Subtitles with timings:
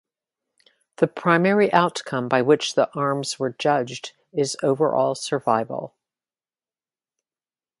[0.95, 5.93] The primary outcome by which the arms were judged is overall survival.